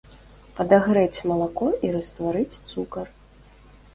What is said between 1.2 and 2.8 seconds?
малако і растварыць